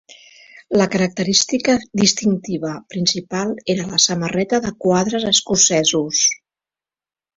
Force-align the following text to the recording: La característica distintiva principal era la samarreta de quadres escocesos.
La 0.81 0.85
característica 0.95 1.75
distintiva 2.01 2.71
principal 2.95 3.53
era 3.75 3.85
la 3.91 4.01
samarreta 4.07 4.61
de 4.65 4.73
quadres 4.87 5.27
escocesos. 5.37 6.25